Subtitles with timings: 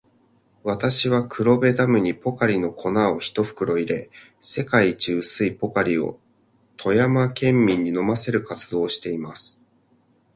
[0.63, 4.09] 私は、黒部ダムにポカリの粉を一袋入れ、
[4.41, 6.19] 世界一薄いポカリを
[6.75, 9.61] 富山県民に飲ませる活動をしています。